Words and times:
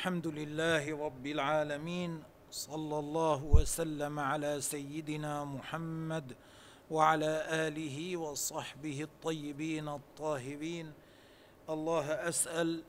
الحمد 0.00 0.26
لله 0.26 1.04
رب 1.04 1.26
العالمين 1.26 2.22
صلى 2.50 2.98
الله 2.98 3.44
وسلم 3.44 4.18
على 4.18 4.60
سيدنا 4.60 5.44
محمد 5.44 6.36
وعلى 6.90 7.44
آله 7.68 8.16
وصحبه 8.16 9.02
الطيبين 9.02 9.88
الطاهرين. 9.88 10.92
الله 11.68 12.06
أسأل 12.28 12.82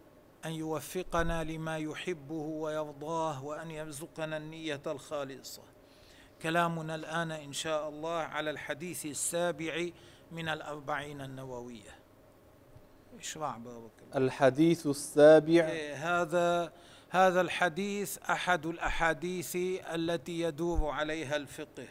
أن 0.45 0.51
يوفقنا 0.51 1.43
لما 1.43 1.77
يحبه 1.77 2.45
ويرضاه 2.63 3.43
وأن 3.45 3.71
يرزقنا 3.71 4.37
النية 4.37 4.81
الخالصة. 4.87 5.63
كلامنا 6.41 6.95
الآن 6.95 7.31
إن 7.31 7.53
شاء 7.53 7.89
الله 7.89 8.19
على 8.19 8.49
الحديث 8.49 9.05
السابع 9.05 9.89
من 10.31 10.49
الأربعين 10.49 11.21
النووية. 11.21 11.95
اشرع 13.19 13.57
بارك 13.57 13.91
الله 14.01 14.17
الحديث 14.17 14.87
السابع. 14.87 15.67
إيه، 15.67 16.21
هذا 16.21 16.73
هذا 17.11 17.41
الحديث 17.41 18.17
أحد 18.17 18.65
الأحاديث 18.65 19.55
التي 19.95 20.41
يدور 20.41 20.89
عليها 20.89 21.35
الفقه. 21.35 21.87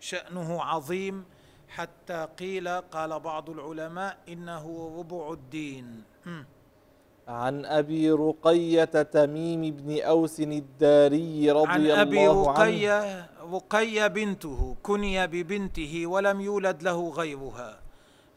شأنه 0.00 0.62
عظيم. 0.62 1.24
حتى 1.68 2.28
قيل 2.38 2.68
قال 2.68 3.20
بعض 3.20 3.50
العلماء 3.50 4.18
إنه 4.28 4.94
ربع 4.98 5.32
الدين. 5.32 6.02
عن 7.28 7.64
أبي 7.64 8.10
رقية 8.10 8.84
تميم 8.84 9.60
بن 9.60 10.00
أوس 10.00 10.40
الداري 10.40 11.50
رضي 11.50 11.72
عن 11.72 11.80
الله 11.80 12.02
ابي 12.02 12.18
عنه. 12.18 12.42
رقية 12.42 13.30
رقية 13.52 14.06
بنته 14.06 14.76
كني 14.82 15.26
ببنته 15.26 16.06
ولم 16.06 16.40
يولد 16.40 16.82
له 16.82 17.08
غيرها. 17.08 17.80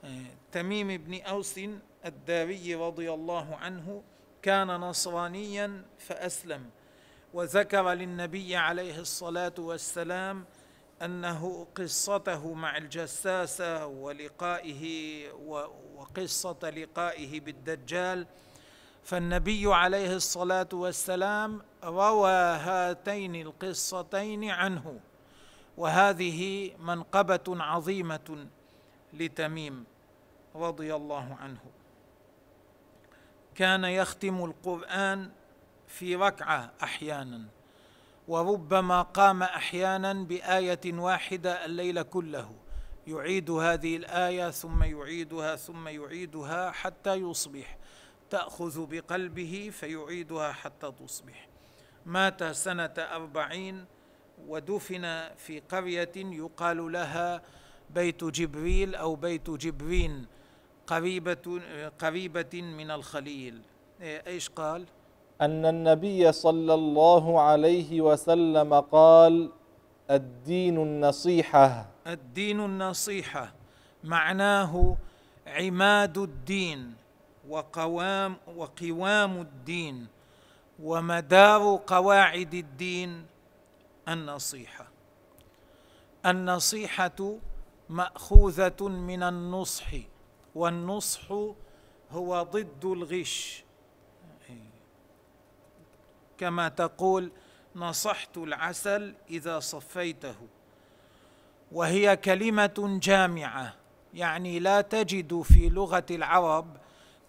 إيه، 0.03 0.25
تميم 0.51 0.88
بن 0.88 1.22
أوس 1.22 1.59
الداري 2.05 2.75
رضي 2.75 3.13
الله 3.13 3.55
عنه 3.55 4.01
كان 4.45 4.67
نصرانيا 4.67 5.85
فأسلم. 5.99 6.69
وذكر 7.33 7.89
للنبي 7.91 8.55
عليه 8.55 8.99
الصلاة 8.99 9.53
والسلام 9.57 10.45
أنه 11.01 11.67
قصته 11.75 12.53
مع 12.53 12.77
الجساسة 12.77 13.85
ولقائه 13.85 14.83
وقصة 15.95 16.69
لقائه 16.69 17.39
بالدجال. 17.39 18.27
فالنبي 19.03 19.73
عليه 19.73 20.16
الصلاة 20.16 20.69
والسلام 20.73 21.61
روى 21.83 22.31
هاتين 22.67 23.35
القصتين 23.35 24.49
عنه. 24.49 24.99
وهذه 25.77 26.71
منقبة 26.79 27.47
عظيمة 27.47 28.47
لتميم 29.13 29.85
رضي 30.55 30.95
الله 30.95 31.38
عنه. 31.39 31.84
كان 33.55 33.83
يختم 33.83 34.43
القرآن 34.45 35.31
في 35.87 36.15
ركعة 36.15 36.71
أحيانا 36.83 37.45
وربما 38.27 39.01
قام 39.01 39.43
أحيانا 39.43 40.13
بآية 40.13 40.93
واحدة 40.93 41.65
الليل 41.65 42.01
كله. 42.01 42.51
يعيد 43.07 43.51
هذه 43.51 43.95
الآية 43.97 44.49
ثم 44.49 44.83
يعيدها 44.83 45.55
ثم 45.55 45.88
يعيدها 45.88 46.71
حتى 46.71 47.13
يصبح. 47.13 47.77
تأخذ 48.29 48.85
بقلبه 48.85 49.69
فيعيدها 49.73 50.51
حتى 50.51 50.91
تصبح. 50.91 51.47
مات 52.05 52.44
سنة 52.44 52.94
أربعين 52.97 53.85
ودفن 54.47 55.29
في 55.38 55.59
قرية 55.59 56.11
يقال 56.15 56.91
لها 56.91 57.41
بيت 57.89 58.23
جبريل 58.23 58.95
أو 58.95 59.15
بيت 59.15 59.49
جبرين. 59.49 60.25
قريبة 60.88 61.62
قريبة 62.00 62.62
من 62.62 62.91
الخليل. 62.91 63.62
إيه، 64.01 64.23
إيش 64.28 64.50
قال؟ 64.50 64.85
أن 65.41 65.66
النبي 65.66 66.31
صلى 66.31 66.73
الله 66.73 67.41
عليه 67.41 68.01
وسلم 68.01 68.73
قال 68.73 69.51
الدين 70.12 70.78
النصيحة. 70.78 71.85
الدين 72.07 72.59
النصيحة 72.59 73.53
معناه 74.03 74.97
عماد 75.47 76.18
الدين 76.18 76.94
وقوام 77.50 78.35
وقوام 78.56 79.41
الدين 79.41 80.07
ومدار 80.84 81.79
قواعد 81.88 82.53
الدين. 82.53 83.25
النصيحة 84.07 84.88
النصيحة 86.25 87.38
مأخوذة 87.90 88.81
من 88.81 89.24
النصح. 89.24 89.88
والنصح 90.55 91.31
هو 92.11 92.43
ضد 92.43 92.85
الغش. 92.85 93.63
كما 96.38 96.69
تقول 96.69 97.31
نصحت 97.75 98.38
العسل 98.38 99.13
إذا 99.29 99.59
صفيته. 99.59 100.35
وهي 101.71 102.17
كلمة 102.17 102.99
جامعة 103.03 103.73
يعني 104.13 104.59
لا 104.59 104.81
تجد 104.81 105.41
في 105.41 105.69
لغة 105.69 106.05
العرب 106.11 106.77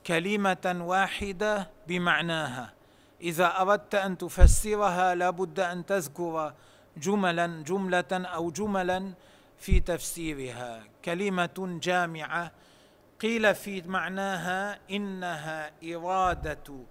كلمة 0.06 0.76
واحدة 0.81 1.70
بمعناها. 1.88 2.72
إذا 3.20 3.60
أردت 3.60 3.94
أن 3.94 4.19
تفسرها 4.19 5.15
لابد 5.15 5.60
أن 5.60 5.86
تذكر 5.86 6.54
جملا 6.97 7.47
جملة 7.47 8.04
أو 8.12 8.50
جملا 8.50 9.12
في 9.59 9.81
تفسيرها. 9.81 10.84
كلمة 11.04 11.78
جامعة 11.82 12.53
قيل 13.21 13.54
في 13.54 13.82
معناها 13.82 14.78
إنها 14.91 15.72
إرادة 15.84 16.84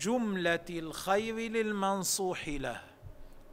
جملة 0.00 0.64
الخير 0.70 1.34
للمنصوح 1.34 2.48
له. 2.48 2.80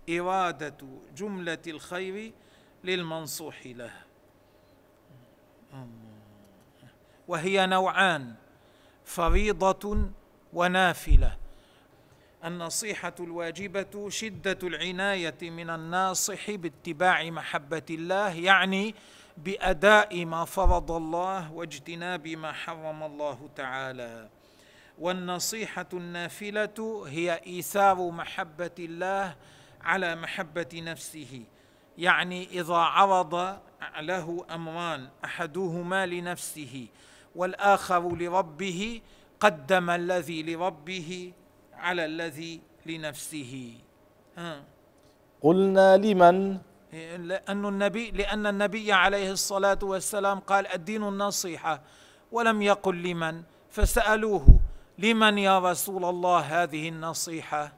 إرادة 0.09 0.77
جملة 1.15 1.61
الخير 1.67 2.33
للمنصوح 2.83 3.65
له. 3.65 3.93
وهي 7.27 7.67
نوعان 7.67 8.33
فريضة 9.05 10.09
ونافلة. 10.53 11.37
النصيحة 12.45 13.15
الواجبة 13.19 14.09
شدة 14.09 14.59
العناية 14.63 15.37
من 15.41 15.69
الناصح 15.69 16.51
باتباع 16.51 17.23
محبة 17.29 17.85
الله 17.89 18.33
يعني 18.33 18.95
بأداء 19.37 20.25
ما 20.25 20.45
فرض 20.45 20.91
الله 20.91 21.53
واجتناب 21.53 22.27
ما 22.27 22.51
حرم 22.51 23.03
الله 23.03 23.49
تعالى. 23.55 24.29
والنصيحة 24.99 25.85
النافلة 25.93 27.03
هي 27.07 27.41
إيثار 27.47 28.09
محبة 28.09 28.75
الله 28.79 29.35
على 29.81 30.15
محبة 30.15 30.69
نفسه. 30.73 31.43
يعني 31.97 32.59
إذا 32.59 32.75
عرض 32.75 33.59
له 33.99 34.45
أمران 34.51 35.09
أحدهما 35.25 36.05
لنفسه 36.05 36.87
والآخر 37.35 38.15
لربه 38.15 39.01
قدم 39.39 39.89
الذي 39.89 40.43
لربه 40.43 41.33
على 41.73 42.05
الذي 42.05 42.61
لنفسه. 42.85 43.73
ها. 44.37 44.63
قلنا 45.41 45.97
لمن؟ 45.97 46.57
لأن 47.17 47.65
النبي 47.65 48.11
لأن 48.11 48.47
النبي 48.47 48.91
عليه 48.93 49.31
الصلاة 49.31 49.79
والسلام 49.83 50.39
قال 50.39 50.67
الدين 50.67 51.03
النصيحة 51.03 51.81
ولم 52.31 52.61
يقل 52.61 52.95
لمن؟ 53.03 53.43
فسألوه 53.69 54.47
لمن 54.97 55.37
يا 55.37 55.59
رسول 55.59 56.05
الله 56.05 56.39
هذه 56.39 56.89
النصيحة؟ 56.89 57.73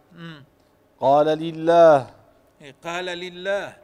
قال 0.99 1.25
لله. 1.27 2.09
إيه، 2.61 2.75
قال 2.83 3.05
لله. 3.05 3.77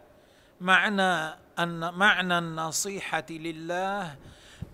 معنى 0.61 1.35
أن 1.59 1.93
معنى 1.93 2.37
النصيحة 2.37 3.25
لله 3.29 4.15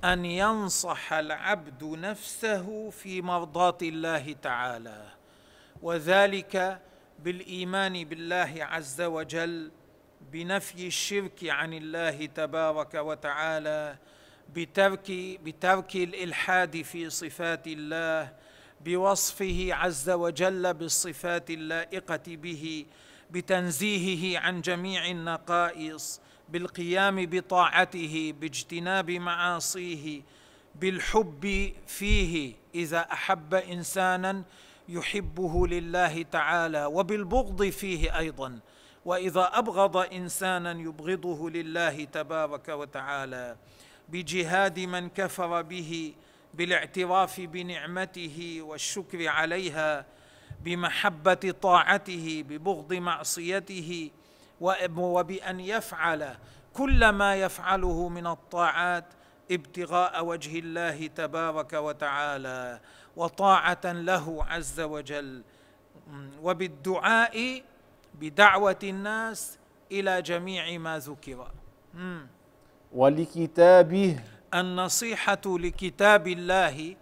أن 0.03 0.25
ينصح 0.25 1.13
العبد 1.13 1.83
نفسه 1.83 2.89
في 2.89 3.21
مرضاة 3.21 3.77
الله 3.81 4.35
تعالى 4.41 5.03
وذلك 5.81 6.79
بالإيمان 7.19 8.03
بالله 8.05 8.53
عز 8.59 9.01
وجل 9.01 9.71
بنفي 10.31 10.87
الشرك 10.87 11.39
عن 11.43 11.73
الله 11.73 12.25
تبارك 12.25 12.93
وتعالى 12.93 13.97
بترك 14.55 15.11
بترك 15.43 15.95
الإلحاد 15.95 16.81
في 16.81 17.09
صفات 17.09 17.67
الله 17.67 18.33
بوصفه 18.85 19.69
عز 19.71 20.09
وجل 20.09 20.73
بالصفات 20.73 21.49
اللائقة 21.49 22.23
به 22.27 22.85
بتنزيهه 23.31 24.39
عن 24.39 24.61
جميع 24.61 25.07
النقائص 25.07 26.21
بالقيام 26.49 27.25
بطاعته 27.25 28.33
باجتناب 28.41 29.11
معاصيه 29.11 30.21
بالحب 30.75 31.73
فيه. 31.87 32.53
إذا 32.75 32.99
أحب 32.99 33.53
إنسانا 33.53 34.43
يحبه 34.89 35.67
لله 35.67 36.21
تعالى 36.23 36.85
وبالبغض 36.85 37.63
فيه 37.63 38.17
أيضا. 38.17 38.59
وإذا 39.09 39.50
أبغض 39.53 39.97
إنسانا 39.97 40.71
يبغضه 40.71 41.50
لله 41.50 42.03
تبارك 42.03 42.69
وتعالى 42.69 43.57
بجهاد 44.09 44.79
من 44.79 45.09
كفر 45.09 45.61
به 45.61 46.13
بالاعتراف 46.53 47.41
بنعمته 47.41 48.59
والشكر 48.61 49.27
عليها 49.27 50.06
بمحبة 50.61 51.53
طاعته 51.61 52.44
ببغض 52.50 52.94
معصيته 52.94 54.11
وبأن 54.61 55.59
يفعل 55.59 56.35
كل 56.73 57.09
ما 57.09 57.35
يفعله 57.35 58.09
من 58.09 58.27
الطاعات 58.27 59.05
ابتغاء 59.51 60.25
وجه 60.25 60.59
الله 60.59 61.07
تبارك 61.07 61.73
وتعالى 61.73 62.79
وطاعة 63.15 63.85
له 63.85 64.45
عز 64.45 64.79
وجل. 64.79 65.44
وبالدعاء 66.41 67.63
بدعوة 68.13 68.79
الناس 68.83 69.57
إلى 69.91 70.21
جميع 70.21 70.77
ما 70.77 71.00
ذكر. 71.00 71.51
ولكتابه. 72.94 74.19
النصيحة 74.53 75.41
لكتاب 75.45 76.27
الله 76.27 76.95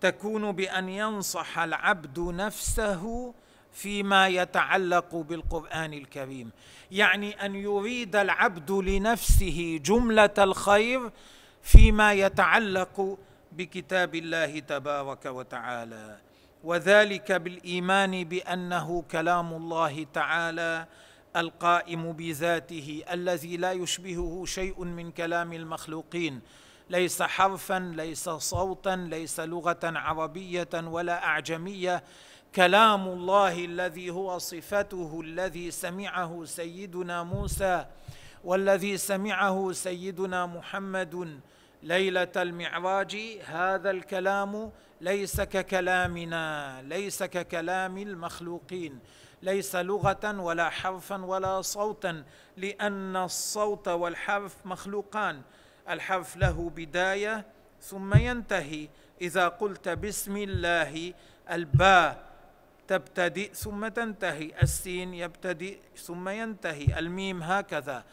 تكون 0.00 0.52
بأن 0.52 0.88
ينصح 0.88 1.58
العبد 1.58 2.18
نفسه 2.18 3.34
فيما 3.72 4.28
يتعلق 4.28 5.14
بالقرآن 5.14 5.92
الكريم. 5.92 6.50
يعني 6.90 7.46
أن 7.46 7.54
يريد 7.54 8.16
العبد 8.16 8.70
لنفسه 8.70 9.80
جملة 9.84 10.34
الخير 10.38 11.10
فيما 11.62 12.12
يتعلق 12.12 13.18
بكتاب 13.52 14.14
الله 14.14 14.58
تبارك 14.58 15.26
وتعالى. 15.26 16.18
وذلك 16.64 17.32
بالإيمان 17.32 18.24
بأنه 18.24 19.04
كلام 19.10 19.52
الله 19.52 20.06
تعالى 20.14 20.86
القائم 21.36 22.12
بذاته 22.12 23.02
الذي 23.12 23.56
لا 23.56 23.72
يشبهه 23.72 24.44
شيء 24.46 24.84
من 24.84 25.10
كلام 25.10 25.52
المخلوقين. 25.52 26.40
ليس 26.90 27.22
حرفا 27.22 27.92
ليس 27.96 28.28
صوتا 28.28 28.96
ليس 29.10 29.40
لغة 29.40 29.80
عربية 29.84 30.68
ولا 30.74 31.24
أعجمية. 31.24 32.04
كلام 32.54 33.08
الله 33.08 33.64
الذي 33.64 34.10
هو 34.10 34.38
صفته 34.38 35.20
الذي 35.24 35.70
سمعه 35.70 36.44
سيدنا 36.44 37.22
موسى 37.22 37.86
والذي 38.44 38.96
سمعه 38.96 39.72
سيدنا 39.72 40.46
محمد 40.46 41.40
ليلة 41.84 42.32
المعراج 42.36 43.16
هذا 43.46 43.90
الكلام 43.90 44.72
ليس 45.00 45.40
ككلامنا 45.40 46.82
ليس 46.82 47.22
ككلام 47.22 47.98
المخلوقين. 47.98 48.98
ليس 49.42 49.76
لغة 49.76 50.40
ولا 50.40 50.70
حرفا 50.70 51.24
ولا 51.24 51.60
صوتا 51.60 52.24
لأن 52.56 53.16
الصوت 53.16 53.88
والحرف 53.88 54.66
مخلوقان. 54.66 55.42
الحرف 55.88 56.36
له 56.36 56.72
بداية 56.76 57.46
ثم 57.80 58.14
ينتهي. 58.16 58.88
إذا 59.20 59.48
قلت 59.48 59.88
بسم 59.88 60.36
الله 60.36 61.12
الباء 61.50 62.24
تبتدئ 62.88 63.52
ثم 63.52 63.88
تنتهي 63.88 64.52
السين 64.62 65.14
يبتدئ 65.14 65.78
ثم 65.96 66.28
ينتهي 66.28 66.98
الميم 66.98 67.42
هكذا. 67.42 68.04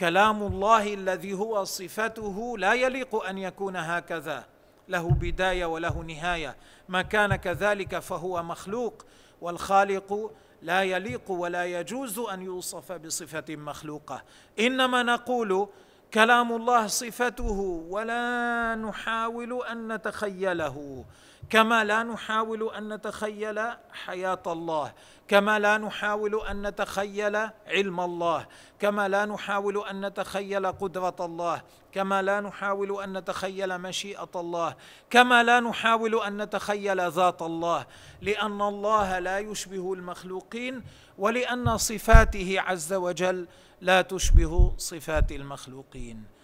كلام 0.00 0.42
الله 0.42 0.94
الذي 0.94 1.32
هو 1.34 1.64
صفته 1.64 2.58
لا 2.58 2.72
يليق 2.72 3.24
أن 3.24 3.38
يكون 3.38 3.76
هكذا. 3.76 4.44
له 4.88 5.08
بداية 5.08 5.64
وله 5.64 6.02
نهاية. 6.02 6.56
ما 6.88 7.02
كان 7.02 7.36
كذلك 7.36 7.98
فهو 7.98 8.42
مخلوق. 8.42 9.06
والخالق 9.40 10.32
لا 10.62 10.82
يليق 10.82 11.30
ولا 11.30 11.64
يجوز 11.64 12.18
أن 12.18 12.42
يوصف 12.42 12.92
بصفة 12.92 13.56
مخلوقة. 13.56 14.22
إنما 14.60 15.02
نقول 15.02 15.68
كلام 16.14 16.52
الله 16.52 16.86
صفته 16.86 17.84
ولا 17.90 18.74
نحاول 18.74 19.62
أن 19.66 19.92
نتخيله. 19.92 21.04
كما 21.50 21.84
لا 21.84 22.02
نحاول 22.02 22.70
أن 22.74 22.94
نتخيل 22.94 23.60
حياة 23.92 24.42
الله 24.46 24.92
كما 25.28 25.58
لا 25.58 25.78
نحاول 25.78 26.40
أن 26.46 26.66
نتخيل 26.66 27.36
علم 27.66 28.00
الله 28.00 28.46
كما 28.78 29.08
لا 29.08 29.24
نحاول 29.24 29.86
أن 29.86 30.06
نتخيل 30.06 30.66
قدرة 30.66 31.16
الله 31.20 31.62
كما 31.92 32.22
لا 32.22 32.40
نحاول 32.40 33.02
أن 33.02 33.18
نتخيل 33.18 33.78
مشيئة 33.78 34.30
الله 34.36 34.74
كما 35.10 35.42
لا 35.42 35.60
نحاول 35.60 36.22
أن 36.22 36.42
نتخيل 36.42 37.10
ذات 37.10 37.42
الله 37.42 37.86
لأن 38.22 38.62
الله 38.62 39.18
لا 39.18 39.38
يشبه 39.38 39.92
المخلوقين 39.92 40.84
ولأن 41.18 41.78
صفاته 41.78 42.60
عز 42.60 42.92
وجل 42.92 43.48
لا 43.80 44.02
تشبه 44.02 44.74
صفات 44.78 45.32
المخلوقين. 45.32 46.39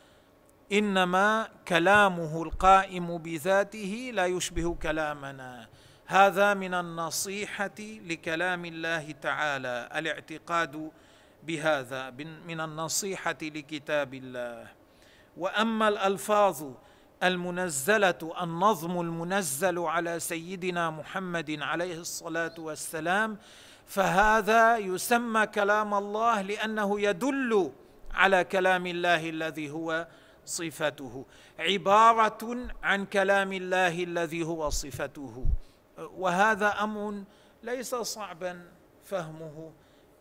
إنما 0.73 1.49
كلامه 1.69 2.43
القائم 2.43 3.19
بذاته 3.19 4.11
لا 4.15 4.27
يشبه 4.27 4.75
كلامنا. 4.83 5.69
هذا 6.07 6.55
من 6.55 6.75
النصيحة 6.75 7.79
لكلام 7.81 8.65
الله 8.65 9.11
تعالى 9.11 9.89
الاعتقاد 9.97 10.91
بهذا 11.43 12.11
من 12.47 12.61
النصيحة 12.61 13.39
لكتاب 13.43 14.15
الله. 14.15 14.67
وأما 15.37 15.89
الألفاظ 15.89 16.65
المنزلة 17.23 18.33
النظم 18.43 19.01
المنزل 19.01 19.79
على 19.79 20.21
سيدنا 20.21 20.91
محمد 20.91 21.59
عليه 21.63 22.01
الصلاة 22.01 22.55
والسلام 22.59 23.39
فهذا 23.87 24.77
يسمى 24.77 25.47
كلام 25.47 25.95
الله 25.95 26.43
لأنه 26.43 27.01
يدل 27.01 27.73
على 28.15 28.45
كلام 28.45 28.87
الله 28.87 29.31
الذي 29.31 29.71
هو 29.71 30.07
صفته. 30.47 31.25
عبارة 31.59 32.69
عن 32.83 33.05
كلام 33.05 33.53
الله 33.53 34.05
الذي 34.05 34.43
هو 34.43 34.71
صفته. 34.71 35.47
وهذا 35.99 36.69
أمر 36.69 37.23
ليس 37.63 37.95
صعبا 37.95 38.71
فهمه. 39.05 39.73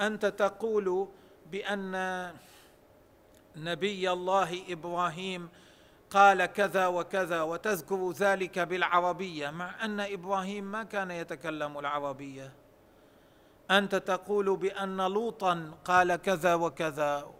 أنت 0.02 0.26
تقول 0.26 1.08
بأن 1.52 1.94
نبي 3.56 4.12
الله 4.12 4.64
إبراهيم 4.70 5.50
قال 6.10 6.46
كذا 6.46 6.88
وكذا 6.88 7.42
وتذكر 7.42 8.12
ذلك 8.12 8.60
بالعربية 8.60 9.50
مع 9.50 9.86
أن 9.86 10.00
إبراهيم 10.00 10.64
ما 10.64 10.84
كان 10.84 11.12
يتكلم 11.12 11.80
العربية. 11.80 12.54
أنت 13.72 13.96
تقول 13.96 14.58
بأن 14.58 14.98
لوطا 14.98 15.72
قال 15.86 16.16
كذا 16.16 16.56
وكذا 16.56 17.32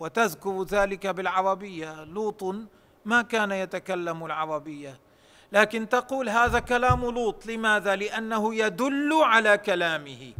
وتذكر 0.00 0.62
ذلك 0.62 1.06
بالعربية. 1.06 2.04
لوط 2.04 2.54
ما 3.04 3.22
كان 3.22 3.52
يتكلم 3.52 4.24
العربية. 4.24 5.00
لكن 5.52 5.88
تقول 5.88 6.28
هذا 6.28 6.58
كلام 6.58 7.04
لوط. 7.04 7.46
لماذا؟ 7.46 7.96
لأنه 7.96 8.54
يدل 8.54 9.12
على 9.12 9.58
كلامه. 9.58 10.32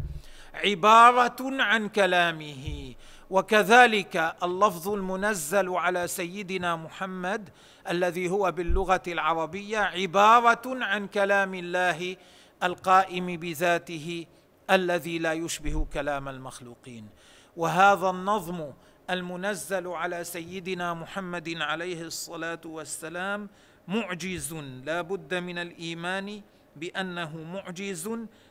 عبارة 0.55 1.63
عن 1.63 1.89
كلامه. 1.89 2.95
وكذلك 3.31 4.37
اللفظ 4.43 4.89
المنزل 4.89 5.69
على 5.69 6.07
سيدنا 6.07 6.77
محمد 6.77 7.49
الذي 7.89 8.31
هو 8.31 8.53
باللغة 8.53 9.03
العربية 9.09 9.79
عبارة 9.79 10.85
عن 10.85 11.07
كلام 11.07 11.55
الله 11.55 12.17
القائم 12.63 13.27
بذاته 13.27 14.27
الذي 14.71 15.19
لا 15.19 15.33
يشبه 15.33 15.87
كلام 15.93 16.29
المخلوقين. 16.29 17.09
وهذا 17.57 18.11
النظم 18.11 18.73
المنزل 19.11 19.89
على 19.89 20.25
سيدنا 20.25 20.95
محمد 20.95 21.57
عليه 21.61 22.03
الصلاة 22.03 22.61
والسلام 22.65 23.49
معجز 23.89 24.55
لا 24.85 25.01
بد 25.03 25.35
من 25.35 25.59
الإيمان 25.59 26.43
بأنه 26.77 27.37
معجز 27.37 28.11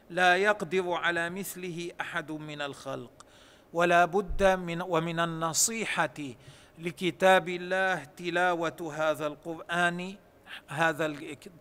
لا 0.09 0.35
يقدر 0.35 0.91
على 0.91 1.29
مثله 1.29 1.91
أحد 2.01 2.31
من 2.31 2.61
الخلق. 2.61 3.25
ولا 3.73 4.05
بد 4.05 4.43
من 4.43 4.81
ومن 4.81 5.19
النصيحة 5.19 6.17
لكتاب 6.79 7.49
الله 7.49 8.03
تلاوة 8.03 8.93
هذا 8.97 9.27
القرآن 9.27 10.15
هذا 10.67 11.15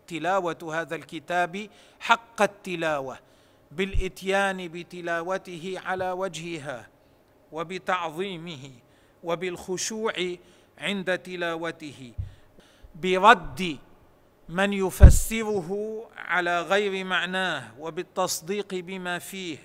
تلاوة 0.07 0.57
هذا 0.81 0.95
الكتاب 0.95 1.69
حق 1.99 2.41
التلاوة 2.41 3.19
بالإتيان 3.71 4.67
بتلاوته 4.67 5.81
على 5.85 6.11
وجهها 6.11 6.87
وبتعظيمه. 7.51 8.69
وبالخشوع 9.23 10.13
عند 10.77 11.17
تلاوته 11.17 12.13
برد 12.95 13.77
من 14.49 14.73
يفسره 14.73 16.01
على 16.17 16.61
غير 16.61 17.03
معناه 17.03 17.71
وبالتصديق 17.79 18.75
بما 18.75 19.19
فيه 19.19 19.57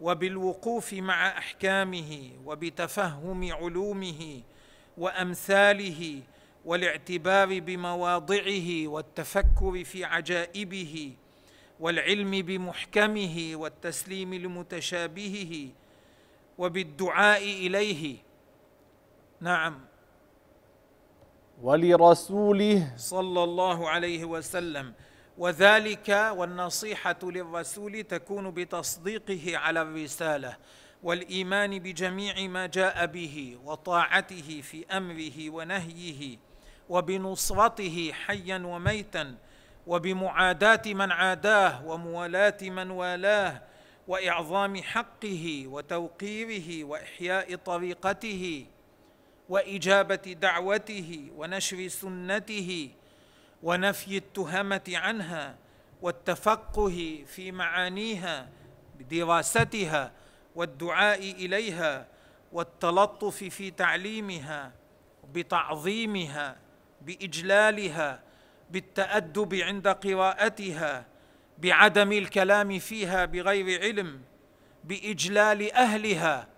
وبالوقوف 0.00 0.92
مع 0.94 1.28
أحكامه 1.38 2.30
وبتفهم 2.44 3.52
علومه 3.52 4.40
وأمثاله 4.98 6.22
والاعتبار 6.64 7.60
بمواضعه 7.60 8.86
والتفكر 8.88 9.84
في 9.84 10.04
عجائبه 10.04 11.12
والعلم 11.80 12.30
بمحكمه 12.30 13.50
والتسليم 13.54 14.34
لمتشابهه 14.34 15.68
وبالدعاء 16.58 17.42
إليه. 17.42 18.16
نعم. 19.40 19.80
ولرسوله. 21.62 22.92
صلى 22.96 23.44
الله 23.44 23.88
عليه 23.88 24.24
وسلم. 24.24 24.94
وذلك 25.38 26.08
والنصيحة 26.36 27.18
للرسول 27.22 28.02
تكون 28.02 28.50
بتصديقه 28.50 29.56
على 29.58 29.82
الرسالة 29.82 30.56
والإيمان 31.02 31.78
بجميع 31.78 32.48
ما 32.48 32.66
جاء 32.66 33.06
به 33.06 33.58
وطاعته 33.64 34.60
في 34.60 34.86
أمره 34.86 35.50
ونهيه 35.50 36.38
وبنصرته 36.88 38.12
حيا 38.12 38.58
وميتا 38.58 39.34
وبمعاداة 39.86 40.82
من 40.86 41.12
عاداه 41.12 41.86
وموالاة 41.86 42.58
من 42.62 42.90
والاه 42.90 43.62
وإعظام 44.08 44.82
حقه 44.82 45.64
وتوقيره 45.66 46.84
وإحياء 46.84 47.56
طريقته 47.56 48.66
وإجابة 49.50 50.36
دعوته 50.40 51.30
ونشر 51.36 51.88
سنته 51.88 52.90
ونفي 53.62 54.16
التهمة 54.16 54.92
عنها 54.94 55.56
والتفقه 56.02 57.24
في 57.26 57.52
معانيها 57.52 58.48
بدراستها 58.98 60.12
والدعاء 60.54 61.18
إليها 61.20 62.06
والتلطف 62.52 63.44
في 63.44 63.70
تعليمها 63.70 64.72
بتعظيمها 65.32 66.56
بإجلالها 67.02 68.20
بالتأدب 68.70 69.54
عند 69.54 69.88
قراءتها 69.88 71.06
بعدم 71.58 72.12
الكلام 72.12 72.78
فيها 72.78 73.24
بغير 73.24 73.80
علم 73.82 74.20
بإجلال 74.84 75.72
أهلها 75.72 76.48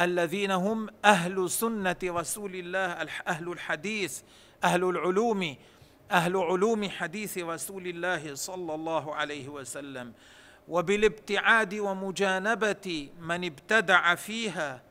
الذين 0.00 0.50
هم 0.50 0.88
أهل 1.04 1.50
سنة 1.50 1.96
رسول 2.04 2.54
الله 2.54 3.08
أهل 3.28 3.52
الحديث 3.52 4.20
أهل 4.64 4.84
العلوم 4.84 5.56
أهل 6.10 6.36
علوم 6.36 6.88
حديث 6.88 7.38
رسول 7.38 7.86
الله 7.86 8.34
صلى 8.34 8.74
الله 8.74 9.14
عليه 9.14 9.48
وسلم. 9.48 10.12
وبالابتعاد 10.68 11.74
ومجانبة 11.74 13.08
من 13.20 13.44
ابتدع 13.44 14.14
فيها 14.14 14.82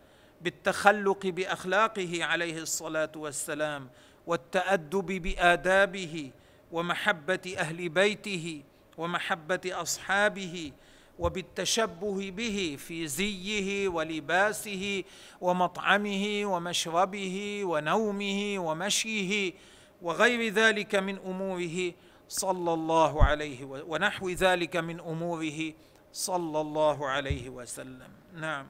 بالتخلق 0.41 1.27
بأخلاقه 1.27 2.23
عليه 2.23 2.57
الصلاة 2.61 3.11
والسلام 3.15 3.89
والتأدب 4.27 5.05
بآدابه 5.05 6.31
ومحبة 6.71 7.55
أهل 7.57 7.89
بيته 7.89 8.63
ومحبة 8.97 9.61
أصحابه 9.65 10.71
وبالتشبه 11.19 12.31
به 12.31 12.75
في 12.79 13.07
زيه 13.07 13.87
ولباسه 13.87 15.03
ومطعمه 15.41 16.41
ومشربه 16.45 17.61
ونومه 17.63 18.55
ومشيه 18.59 19.53
وغير 20.01 20.53
ذلك 20.53 20.95
من 20.95 21.17
أموره 21.17 21.93
صلى 22.29 22.73
الله 22.73 23.23
عليه 23.23 23.65
ونحو 23.65 24.29
ذلك 24.29 24.75
من 24.77 24.99
أموره 24.99 25.73
صلى 26.13 26.61
الله 26.61 27.07
عليه 27.07 27.49
وسلم. 27.49 28.11
نعم. 28.35 28.67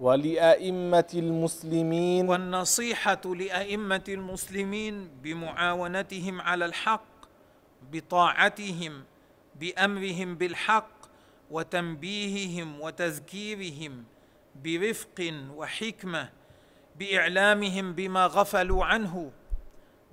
ولأئمة 0.00 1.10
المسلمين 1.14 2.28
والنصيحة 2.28 3.20
لأئمة 3.24 4.04
المسلمين 4.08 5.08
بمعاونتهم 5.22 6.40
على 6.40 6.64
الحق 6.64 7.04
بطاعتهم 7.92 9.04
بأمرهم 9.60 10.34
بالحق 10.34 11.01
وتنبيههم 11.52 12.80
وتذكيرهم 12.80 14.04
برفق 14.64 15.32
وحكمة 15.54 16.30
بإعلامهم 16.98 17.92
بما 17.92 18.26
غفلوا 18.26 18.84
عنه 18.84 19.32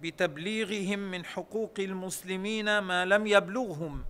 بتبليغهم 0.02 1.00
من 1.00 1.26
حقوق 1.26 1.74
المسلمين 1.80 2.80
ما 2.80 3.06
لم 3.06 3.28
يبلغهم 3.28 4.06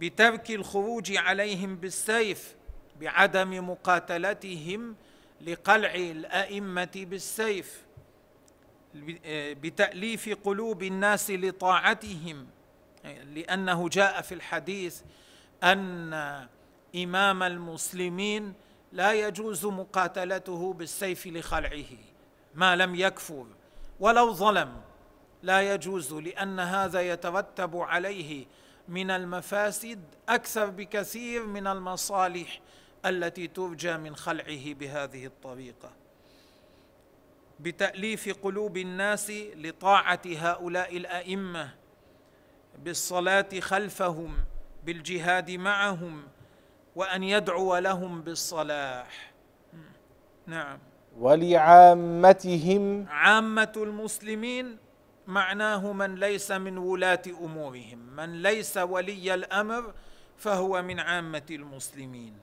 بترك 0.00 0.50
الخروج 0.50 1.16
عليهم 1.16 1.76
بالسيف 1.76 2.54
بعدم 3.00 3.70
مقاتلتهم 3.70 4.96
لقلع 5.40 5.94
الأئمة 5.94 6.90
بالسيف 6.96 7.82
بتأليف 9.34 10.28
قلوب 10.44 10.82
الناس 10.82 11.30
لطاعتهم 11.30 12.46
لأنه 13.04 13.88
جاء 13.88 14.20
في 14.22 14.34
الحديث 14.34 15.00
أن 15.64 16.14
إمام 16.96 17.42
المسلمين 17.42 18.54
لا 18.92 19.12
يجوز 19.12 19.66
مقاتلته 19.66 20.72
بالسيف 20.72 21.26
لخلعه 21.26 21.84
ما 22.54 22.76
لم 22.76 22.94
يكفر 22.94 23.46
ولو 24.00 24.32
ظلم 24.32 24.80
لا 25.42 25.74
يجوز 25.74 26.14
لأن 26.14 26.60
هذا 26.60 27.00
يترتب 27.00 27.76
عليه 27.76 28.46
من 28.88 29.10
المفاسد 29.10 30.00
أكثر 30.28 30.70
بكثير 30.70 31.46
من 31.46 31.66
المصالح 31.66 32.60
التي 33.06 33.46
ترجى 33.46 33.96
من 33.96 34.16
خلعه 34.16 34.74
بهذه 34.74 35.26
الطريقة. 35.26 35.90
بتأليف 37.60 38.38
قلوب 38.42 38.76
الناس 38.76 39.30
لطاعة 39.54 40.22
هؤلاء 40.26 40.96
الأئمة 40.96 41.74
بالصلاة 42.78 43.48
خلفهم 43.60 44.36
بالجهاد 44.88 45.50
معهم 45.50 46.22
وأن 46.96 47.22
يدعو 47.22 47.76
لهم 47.78 48.22
بالصلاح. 48.22 49.32
نعم. 50.46 50.78
ولعامتهم 51.18 53.06
عامة 53.08 53.72
المسلمين 53.76 54.76
معناه 55.26 55.92
من 55.92 56.14
ليس 56.14 56.50
من 56.50 56.78
ولاة 56.78 57.22
أمورهم 57.40 57.98
من 57.98 58.42
ليس 58.42 58.76
ولي 58.76 59.34
الأمر 59.34 59.94
فهو 60.36 60.82
من 60.82 61.00
عامة 61.00 61.46
المسلمين. 61.50 62.34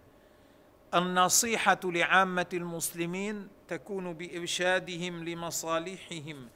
النصيحة 0.93 1.79
لعامة 1.83 2.49
المسلمين 2.53 3.47
تكون 3.67 4.13
بإرشادهم 4.13 5.23
لمصالحهم 5.29 6.49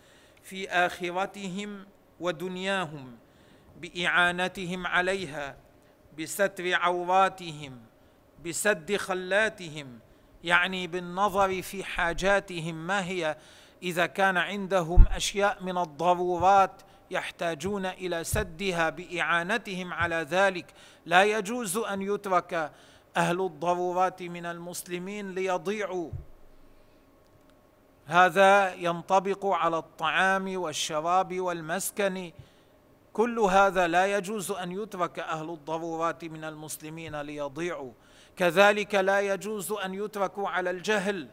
في 0.44 0.70
آخرتهم 0.70 1.86
ودنياهم 2.20 3.18
بإعانتهم 3.82 4.88
عليها 4.88 5.69
بستر 6.20 6.74
عوراتهم 6.74 7.82
بسد 8.46 8.96
خلاتهم 8.96 10.00
يعني 10.44 10.88
بالنظر 10.88 11.62
في 11.62 11.84
حاجاتهم. 11.84 12.88
ما 12.88 13.06
هي؟ 13.06 13.38
إذا 13.84 14.06
كان 14.06 14.38
عندهم 14.38 15.06
أشياء 15.08 15.64
من 15.64 15.78
الضرورات 15.78 16.82
يحتاجون 17.12 17.86
إلى 17.86 18.24
سدها 18.24 18.90
بإعانتهم 18.90 19.94
على 19.94 20.16
ذلك 20.16 20.74
لا 21.06 21.24
يجوز 21.24 21.78
أن 21.78 22.02
يترك 22.02 22.72
أهل 23.18 23.42
الضرورات 23.42 24.24
من 24.24 24.46
المسلمين 24.46 25.36
ليضيعوا. 25.36 26.12
هذا 28.06 28.74
ينطبق 28.74 29.46
على 29.46 29.78
الطعام 29.78 30.58
والشراب 30.58 31.40
والمسكن. 31.40 32.32
كل 33.14 33.40
هذا 33.40 33.88
لا 33.88 34.18
يجوز 34.18 34.52
أن 34.52 34.72
يترك 34.72 35.20
أهل 35.20 35.50
الضرورات 35.50 36.26
من 36.26 36.44
المسلمين 36.44 37.22
ليضيعوا. 37.22 37.92
كذلك 38.38 38.96
لا 38.96 39.20
يجوز 39.20 39.72
أن 39.72 39.94
يتركوا 39.94 40.50
على 40.50 40.70
الجهل 40.70 41.28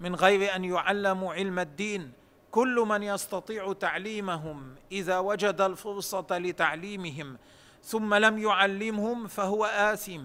من 0.00 0.14
غير 0.14 0.56
أن 0.56 0.64
يعلموا 0.64 1.34
علم 1.34 1.58
الدين. 1.58 2.12
كل 2.50 2.84
من 2.88 3.02
يستطيع 3.02 3.72
تعليمهم 3.72 4.74
إذا 4.92 5.18
وجد 5.18 5.60
الفرصة 5.60 6.26
لتعليمهم 6.30 7.38
ثم 7.84 8.14
لم 8.14 8.38
يعلمهم 8.38 9.26
فهو 9.26 9.64
آثم. 9.64 10.22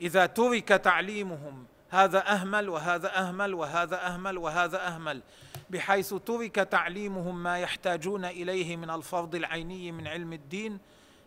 إذا 0.00 0.26
ترك 0.26 0.68
تعليمهم 0.68 1.64
هذا 1.88 2.32
أهمل 2.32 2.68
وهذا 2.68 3.18
أهمل 3.18 3.54
وهذا 3.54 4.06
أهمل 4.06 4.38
وهذا 4.38 4.86
أهمل. 4.86 5.22
بحيث 5.70 6.14
ترك 6.14 6.54
تعليمهم 6.54 7.42
ما 7.42 7.58
يحتاجون 7.58 8.24
إليه 8.24 8.76
من 8.76 8.90
الفرض 8.90 9.34
العيني 9.34 9.92
من 9.92 10.06
علم 10.06 10.32
الدين 10.32 10.78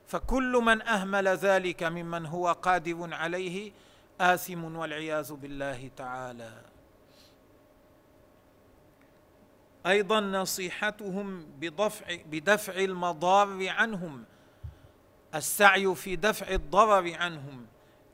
فكل 0.07 0.61
من 0.65 0.81
أهمل 0.81 1.27
ذلك 1.27 1.83
ممن 1.83 2.25
هو 2.25 2.51
قادر 2.51 3.13
عليه 3.13 3.71
آثم 4.21 4.75
والعياذ 4.75 5.33
بالله 5.33 5.89
تعالى. 5.97 6.61
أيضا 9.85 10.19
نصيحتهم 10.19 11.45
بدفع 11.59 12.05
بدفع 12.31 12.73
المضار 12.73 13.69
عنهم 13.69 14.23
السعي 15.35 15.95
في 15.95 16.15
دفع 16.15 16.47
الضرر 16.49 17.13
عنهم. 17.15 17.65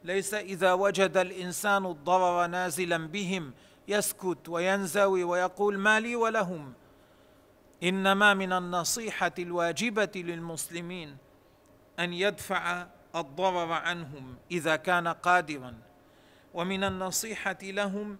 ليس 0.03 0.33
إذا 0.33 0.73
وجد 0.73 1.17
الإنسان 1.17 1.85
الضرر 1.85 2.47
نازلا 2.47 2.97
بهم 2.97 3.53
يسكت 3.89 4.49
وينزوي 4.49 5.23
ويقول 5.23 5.77
ما 5.77 5.99
لي 5.99 6.15
ولهم. 6.15 6.73
إنما 7.83 8.33
من 8.33 8.53
النصيحة 8.53 9.31
الواجبة 9.39 10.11
للمسلمين 10.15 11.17
أن 11.99 12.13
يدفع 12.13 12.87
الضرر 13.15 13.71
عنهم 13.71 14.35
إذا 14.51 14.75
كان 14.75 15.07
قادرا. 15.07 15.73
ومن 16.53 16.83
النصيحة 16.83 17.57
لهم 17.63 18.17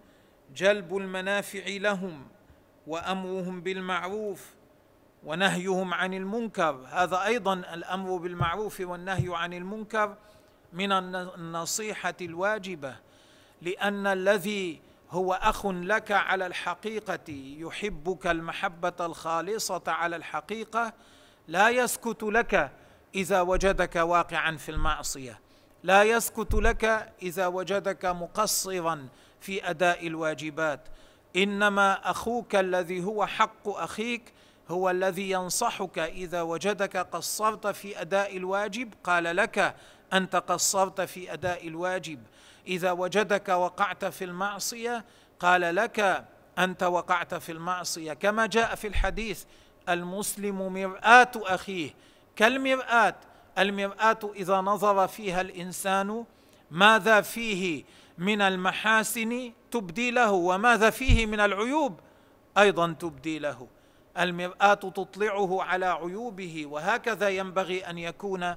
جلب 0.56 0.98
المنافع 0.98 1.64
لهم 1.68 2.28
وأمرهم 2.88 3.62
بالمعروف 3.62 4.54
ونهيهم 5.24 5.94
عن 5.94 6.14
المنكر. 6.14 6.86
هذا 6.92 7.26
أيضا 7.26 7.54
الأمر 7.54 8.18
بالمعروف 8.18 8.82
والنهي 8.82 9.36
عن 9.36 9.54
المنكر 9.54 10.18
من 10.74 10.92
النصيحة 10.92 12.14
الواجبة 12.22 12.96
لأن 13.62 14.08
الذي 14.08 14.82
هو 15.12 15.34
أخ 15.34 15.66
لك 15.66 16.12
على 16.12 16.46
الحقيقة 16.46 17.34
يحبك 17.58 18.28
المحبة 18.28 18.94
الخالصة 19.06 19.82
على 19.88 20.16
الحقيقة 20.16 20.94
لا 21.48 21.70
يسكت 21.70 22.24
لك 22.24 22.72
إذا 23.16 23.42
وجدك 23.42 23.96
واقعا 23.96 24.58
في 24.58 24.70
المعصية 24.70 25.40
لا 25.84 26.04
يسكت 26.04 26.54
لك 26.54 27.14
إذا 27.22 27.48
وجدك 27.48 28.06
مقصرا 28.06 29.08
في 29.40 29.70
أداء 29.70 30.08
الواجبات 30.08 30.80
إنما 31.36 32.10
أخوك 32.12 32.56
الذي 32.56 33.04
هو 33.04 33.26
حق 33.26 33.68
أخيك 33.68 34.34
هو 34.70 34.90
الذي 34.90 35.32
ينصحك 35.32 36.00
إذا 36.00 36.42
وجدك 36.42 36.98
قصرت 36.98 37.68
في 37.68 38.02
أداء 38.02 38.38
الواجب 38.38 38.94
قال 39.04 39.24
لك 39.36 39.76
أنت 40.14 40.36
قصرت 40.36 41.02
في 41.02 41.34
أداء 41.34 41.68
الواجب. 41.68 42.20
إذا 42.70 42.92
وجدك 42.92 43.50
وقعت 43.50 44.06
في 44.06 44.24
المعصية 44.24 45.06
قال 45.40 45.76
لك 45.76 46.26
أنت 46.60 46.84
وقعت 46.84 47.36
في 47.36 47.52
المعصية. 47.52 48.14
كما 48.14 48.46
جاء 48.46 48.76
في 48.76 48.88
الحديث 48.88 49.44
المسلم 49.90 50.74
مرآة 50.74 51.32
أخيه. 51.36 51.94
كالمرآة 52.36 53.16
المرآة 53.58 54.20
إذا 54.36 54.62
نظر 54.62 55.08
فيها 55.08 55.42
الإنسان 55.42 56.26
ماذا 56.72 57.22
فيه 57.22 57.84
من 58.18 58.42
المحاسن 58.42 59.52
تبدي 59.72 60.12
له؟ 60.12 60.32
وماذا 60.32 60.90
فيه 60.90 61.26
من 61.26 61.40
العيوب 61.40 62.00
أيضا 62.58 62.96
تبدي 63.00 63.40
له؟ 63.40 63.68
المرآة 64.20 64.74
تطلعه 64.74 65.64
على 65.64 65.86
عيوبه 65.86 66.66
وهكذا 66.66 67.30
ينبغي 67.30 67.80
أن 67.80 67.98
يكون 67.98 68.56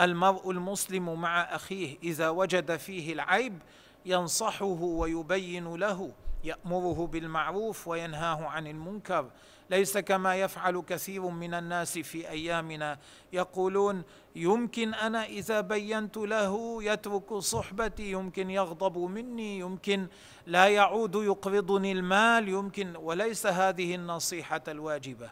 المرء 0.00 0.50
المسلم 0.50 1.20
مع 1.20 1.40
أخيه 1.40 1.98
إذا 2.02 2.28
وجد 2.28 2.76
فيه 2.76 3.12
العيب 3.12 3.58
ينصحه 4.06 4.64
ويبين 4.64 5.74
له 5.74 6.12
يأمره 6.44 7.06
بالمعروف 7.06 7.88
وينهاه 7.88 8.44
عن 8.44 8.66
المنكر. 8.66 9.30
ليس 9.70 9.98
كما 9.98 10.36
يفعل 10.36 10.82
كثير 10.88 11.22
من 11.22 11.54
الناس 11.54 11.98
في 11.98 12.30
أيامنا. 12.30 12.98
يقولون 13.32 14.02
يمكن 14.36 14.94
أنا 14.94 15.24
إذا 15.24 15.60
بينت 15.60 16.16
له 16.16 16.82
يترك 16.82 17.34
صحبتي 17.34 18.10
يمكن 18.10 18.50
يغضب 18.50 18.98
مني 18.98 19.58
يمكن 19.58 20.06
لا 20.46 20.68
يعود 20.68 21.14
يقرضني 21.14 21.92
المال 21.92 22.48
يمكن 22.48 22.96
وليس 22.96 23.46
هذه 23.46 23.94
النصيحة 23.94 24.62
الواجبة. 24.68 25.30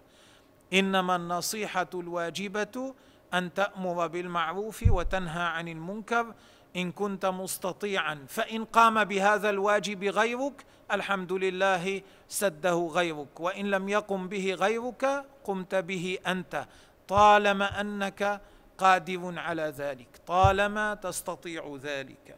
إنما 0.73 1.17
النصيحة 1.17 1.91
الواجبة 1.95 2.95
أن 3.35 3.55
تأمر 3.55 4.07
بالمعروف 4.07 4.85
وتنهى 4.89 5.43
عن 5.43 5.69
المنكر 5.69 6.35
إن 6.77 6.93
كنت 6.93 7.27
مستطيعا. 7.27 8.27
فإن 8.29 8.65
قام 8.65 9.05
بهذا 9.05 9.51
الواجب 9.51 10.05
غيرك 10.05 10.65
الحمد 10.93 11.33
لله 11.33 12.03
سده 12.29 12.91
غيرك. 12.93 13.41
وإن 13.41 13.71
لم 13.71 13.89
يقم 13.89 14.29
به 14.29 14.55
غيرك 14.55 15.25
قمت 15.45 15.75
به 15.75 16.19
أنت. 16.27 16.67
طالما 17.09 17.81
أنك 17.81 18.41
قادر 18.79 19.39
على 19.39 19.63
ذلك 19.63 20.09
طالما 20.27 20.95
تستطيع 20.95 21.79
ذلك. 21.83 22.37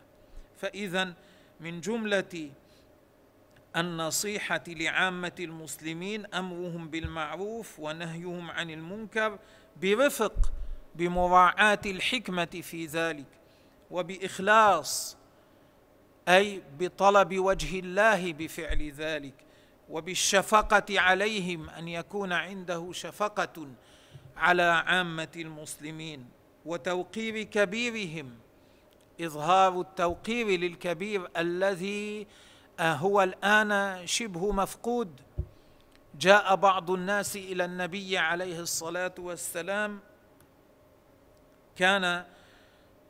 فاذا 0.59 1.15
من 1.61 1.81
جملة 1.81 2.51
النصيحة 3.77 4.65
لعامة 4.69 5.33
المسلمين 5.41 6.27
أمرهم 6.27 6.89
بالمعروف 6.89 7.81
ونهيهم 7.81 8.51
عن 8.51 8.71
المنكر 8.71 9.39
برفق 9.83 10.53
بمراعاة 10.95 11.81
الحكمة 11.87 12.61
في 12.63 12.87
ذلك 12.87 13.27
وبإخلاص 13.91 15.17
أي 16.29 16.63
بطلب 16.79 17.39
وجه 17.39 17.79
الله 17.79 18.33
بفعل 18.33 18.93
ذلك 18.93 19.35
وبالشفقة 19.89 21.01
عليهم 21.01 21.71
أن 21.71 21.89
يكون 21.89 22.33
عنده 22.33 22.93
شفقة 22.93 23.67
على 24.37 24.63
عامة 24.63 25.29
المسلمين 25.37 26.27
وتوقير 26.67 27.43
كبيرهم 27.43 28.39
إظهار 29.21 29.81
التوقير 29.81 30.47
للكبير 30.47 31.29
الذي 31.37 32.27
هو 32.81 33.23
الآن 33.23 34.01
شبه 34.07 34.53
مفقود. 34.53 35.21
جاء 36.15 36.55
بعض 36.55 36.91
الناس 36.91 37.37
إلى 37.37 37.65
النبي 37.65 38.19
عليه 38.19 38.61
الصلاة 38.61 39.15
والسلام 39.19 40.01
كان 41.81 42.25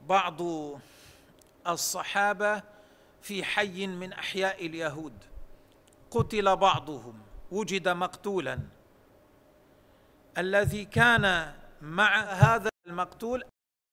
بعض 0.09 0.43
الصحابة 1.67 2.63
في 3.23 3.45
حي 3.45 3.87
من 3.87 4.13
أحياء 4.13 4.67
اليهود. 4.67 5.13
قتل 6.11 6.57
بعضهم. 6.57 7.23
وجد 7.51 7.89
مقتولا. 7.89 8.59
الذي 10.39 10.85
كان 10.85 11.55
مع 11.83 12.21
هذا 12.23 12.71
المقتول 12.87 13.45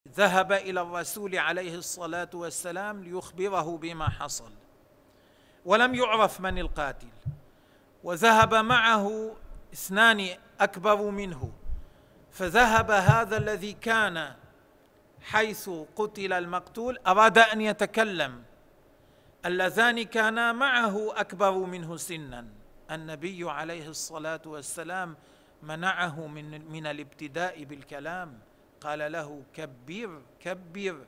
ذهب 0.08 0.52
إلى 0.52 0.80
الرسول 0.80 1.36
عليه 1.36 1.74
الصلاة 1.74 2.30
والسلام 2.34 3.04
ليخبره 3.04 3.76
بما 3.76 4.08
حصل. 4.08 4.52
ولم 5.64 5.94
يعرف 5.94 6.40
من 6.40 6.58
القاتل. 6.58 7.08
وذهب 8.04 8.54
معه 8.54 9.36
اثنان 9.72 10.36
أكبر 10.60 11.10
منه. 11.10 11.52
فذهب 12.32 12.90
هذا 12.90 13.36
الذي 13.36 13.72
كان 13.72 14.34
حيث 15.22 15.70
قتل 15.96 16.32
المقتول 16.32 16.98
أراد 17.06 17.38
أن 17.38 17.60
يتكلم. 17.60 18.42
اللذان 19.46 20.02
كانا 20.02 20.52
معه 20.52 21.20
أكبر 21.20 21.52
منه 21.52 21.96
سنا. 21.96 22.46
النبي 22.90 23.50
عليه 23.50 23.88
الصلاة 23.88 24.40
والسلام 24.46 25.16
منعه 25.62 26.26
من 26.26 26.72
من 26.72 26.86
الابتداء 26.86 27.64
بالكلام. 27.64 28.38
قال 28.80 29.12
له 29.12 29.42
كبر 29.54 30.22
كبر. 30.40 31.06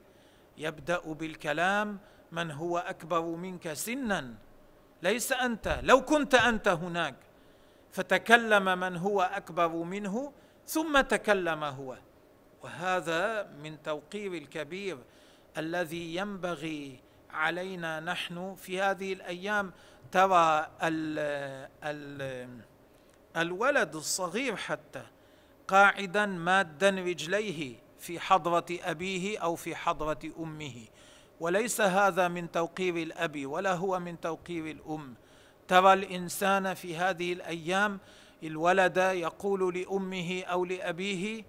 يبدأ 0.58 1.00
بالكلام 1.12 1.98
من 2.32 2.50
هو 2.50 2.78
أكبر 2.78 3.22
منك 3.22 3.72
سنا. 3.72 4.34
ليس 5.02 5.32
أنت 5.32 5.80
لو 5.82 6.04
كنت 6.04 6.34
أنت 6.34 6.68
هناك. 6.68 7.16
فتكلم 7.92 8.78
من 8.78 8.96
هو 8.96 9.22
أكبر 9.22 9.68
منه 9.68 10.32
ثم 10.66 11.00
تكلم 11.00 11.64
هو. 11.64 11.96
وهذا 12.62 13.50
من 13.62 13.82
توقير 13.82 14.34
الكبير 14.34 14.98
الذي 15.58 16.16
ينبغي 16.16 17.00
علينا 17.30 18.00
نحن 18.00 18.54
في 18.54 18.80
هذه 18.80 19.12
الأيام. 19.12 19.72
ترى 20.12 20.70
ال 20.82 21.18
ال 21.84 22.60
الولد 23.36 23.94
الصغير 23.94 24.56
حتى 24.56 25.02
قاعدا 25.68 26.26
مادا 26.26 26.90
رجليه 26.90 27.76
في 27.98 28.20
حضرة 28.20 28.66
أبيه 28.70 29.38
أو 29.38 29.56
في 29.56 29.76
حضرة 29.76 30.18
أمه. 30.38 30.74
وليس 31.40 31.80
هذا 31.80 32.28
من 32.28 32.50
توقير 32.50 32.96
الأب 32.96 33.46
ولا 33.46 33.74
هو 33.74 33.98
من 33.98 34.20
توقير 34.20 34.66
الأم. 34.70 35.14
ترى 35.68 35.92
الإنسان 35.92 36.74
في 36.74 36.96
هذه 36.96 37.32
الأيام 37.32 38.00
الولد 38.42 38.96
يقول 38.96 39.74
لأمه 39.74 40.42
أو 40.42 40.64
لأبيه 40.64 41.44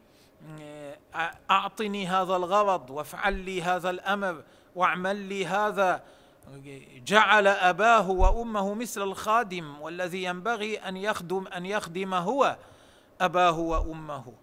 أعطني 1.51 2.07
هذا 2.07 2.35
الغرض 2.35 2.89
وافعل 2.89 3.33
لي 3.33 3.61
هذا 3.61 3.89
الأمر 3.89 4.43
واعمل 4.75 5.15
لي 5.15 5.45
هذا. 5.45 6.03
جعل 7.05 7.47
أباه 7.47 8.09
وأمه 8.09 8.73
مثل 8.73 9.01
الخادم 9.01 9.81
والذي 9.81 10.23
ينبغي 10.23 10.77
أن 10.77 10.97
يخدم 10.97 11.47
أن 11.47 11.65
يخدم 11.65 12.13
هو 12.13 12.57
أباه 13.21 13.59
وأمه. 13.59 14.33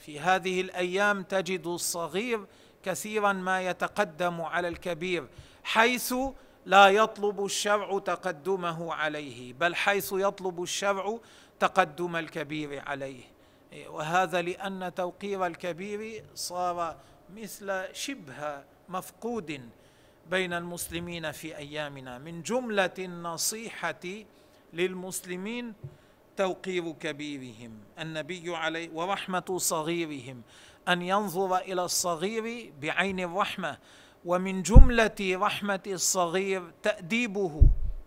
في 0.00 0.20
هذه 0.20 0.60
الأيام 0.60 1.22
تجد 1.22 1.66
الصغير 1.66 2.46
كثيرا 2.82 3.32
ما 3.32 3.62
يتقدم 3.62 4.40
على 4.40 4.68
الكبير 4.68 5.28
حيث 5.64 6.14
لا 6.66 6.88
يطلب 6.88 7.44
الشرع 7.44 7.98
تقدمه 7.98 8.94
عليه 8.94 9.52
بل 9.52 9.74
حيث 9.74 10.12
يطلب 10.12 10.62
الشرع 10.62 11.18
تقدم 11.60 12.16
الكبير 12.16 12.82
عليه. 12.88 13.35
وهذا 13.88 14.42
لأن 14.42 14.94
توقير 14.94 15.46
الكبير 15.46 16.24
صار 16.34 16.96
مثل 17.34 17.84
شبه 17.92 18.64
مفقود 18.88 19.70
بين 20.30 20.52
المسلمين 20.52 21.32
في 21.32 21.56
أيامنا. 21.56 22.18
من 22.18 22.42
جملة 22.42 22.94
النصيحة 22.98 24.24
للمسلمين 24.72 25.74
توقير 26.36 26.92
كبيرهم. 26.92 27.78
النبي 27.98 28.56
عليه 28.56 28.90
ورحمة 28.90 29.56
صغيرهم. 29.56 30.42
أن 30.88 31.02
ينظر 31.02 31.56
إلى 31.56 31.84
الصغير 31.84 32.72
بعين 32.80 33.20
الرحمة. 33.20 33.78
ومن 34.24 34.62
جملة 34.62 35.16
رحمة 35.20 35.82
الصغير 35.86 36.62
تأديبه 36.82 37.62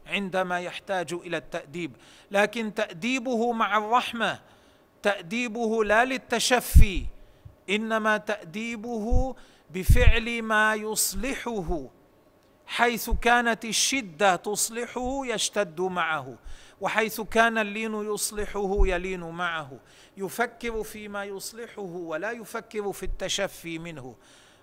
عندما 0.07 0.59
يحتاج 0.59 1.13
إلى 1.13 1.37
التأديب. 1.37 1.95
لكن 2.31 2.73
تأديبه 2.73 3.51
مع 3.51 3.77
الرحمة 3.77 4.39
تأديبه 5.01 5.83
لا 5.83 6.05
للتشفي 6.05 7.05
إنما 7.69 8.17
تأديبه 8.17 9.35
بفعل 9.69 10.41
ما 10.41 10.75
يصلحه 10.75 11.89
حيث 12.67 13.09
كانت 13.09 13.65
الشدة 13.65 14.35
تصلحه 14.35 15.25
يشتد 15.25 15.81
معه 15.81 16.37
وحيث 16.81 17.21
كان 17.21 17.57
اللين 17.57 17.93
يصلحه 18.13 18.87
يلين 18.87 19.19
معه. 19.19 19.79
يفكر 20.17 20.83
فيما 20.83 21.23
يصلحه 21.23 21.81
ولا 21.81 22.31
يفكر 22.31 22.91
في 22.91 23.03
التشفي 23.03 23.79
منه 23.79 24.15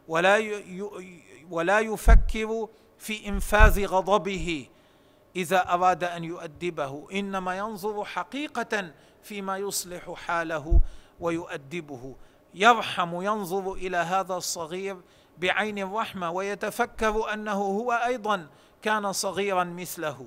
ولا 0.09 0.63
ولا 1.51 1.81
يفكر 1.81 2.69
في 2.99 3.29
إنفاذ 3.29 3.87
غضبه. 3.87 4.67
إذا 5.37 5.73
أراد 5.73 6.05
أن 6.05 6.25
يؤدبه 6.25 7.07
إنما 7.13 7.57
ينظر 7.57 8.05
حقيقة 8.05 8.91
فيما 9.23 9.59
يصلح 9.59 10.13
حاله 10.15 10.81
ويؤدبه. 11.21 12.17
يرحم 12.55 13.23
ينظر 13.23 13.73
إلى 13.73 13.97
هذا 13.97 14.35
الصغير 14.35 14.97
بعين 15.39 15.79
الرحمة 15.79 16.31
ويتفكر 16.31 17.33
أنه 17.33 17.53
هو 17.53 17.93
أيضا 17.93 18.47
كان 18.83 19.13
صغيرا 19.13 19.65
مثله. 19.65 20.27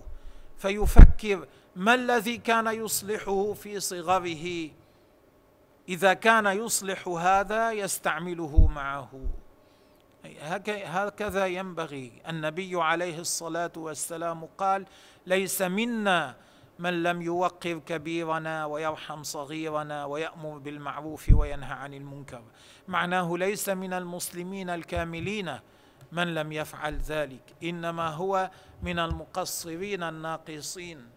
فيفكر 0.58 1.48
ما 1.76 1.93
الذي 1.93 2.38
كان 2.38 2.67
يصلحه 2.67 3.54
في 3.54 3.80
صغره؟ 3.80 4.69
إذا 5.89 6.13
كان 6.13 6.45
يصلح 6.45 7.08
هذا 7.08 7.72
يستعمله 7.72 8.67
معه. 8.67 9.10
هكذا 10.25 11.45
ينبغي. 11.45 12.21
النبي 12.27 12.82
عليه 12.82 13.19
الصلاة 13.19 13.71
والسلام 13.77 14.45
قال 14.45 14.86
ليس 15.25 15.62
منا 15.62 16.36
من 16.79 17.03
لم 17.03 17.21
يوقر 17.21 17.79
كبيرنا 17.86 18.65
ويرحم 18.65 19.23
صغيرنا 19.23 20.05
ويأمر 20.05 20.58
بالمعروف 20.58 21.29
وينهى 21.34 21.73
عن 21.73 21.93
المنكر. 21.93 22.43
معناه 22.88 23.38
ليس 23.38 23.69
من 23.69 23.93
المسلمين 23.93 24.69
الكاملين 24.69 25.60
من 26.12 26.34
لم 26.34 26.51
يفعل 26.51 26.97
ذلك 26.97 27.43
إنما 27.63 28.08
هو 28.10 28.51
من 28.82 28.99
المقصرين 28.99 30.03
الناقصين. 30.03 31.10